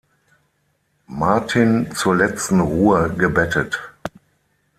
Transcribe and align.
Martin 1.07 1.91
zur 1.93 2.15
letzten 2.15 2.59
Ruhe 2.59 3.13
gebettet. 3.15 3.79